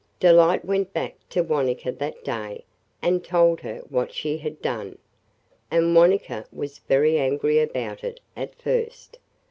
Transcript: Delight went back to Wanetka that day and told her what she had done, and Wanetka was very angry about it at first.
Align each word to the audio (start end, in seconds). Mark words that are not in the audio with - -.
Delight 0.19 0.65
went 0.65 0.93
back 0.93 1.13
to 1.29 1.43
Wanetka 1.43 1.91
that 1.99 2.23
day 2.23 2.65
and 3.03 3.23
told 3.23 3.59
her 3.59 3.83
what 3.89 4.11
she 4.11 4.39
had 4.39 4.59
done, 4.59 4.97
and 5.69 5.95
Wanetka 5.95 6.47
was 6.51 6.79
very 6.79 7.19
angry 7.19 7.59
about 7.59 8.03
it 8.03 8.19
at 8.35 8.55
first. 8.59 9.19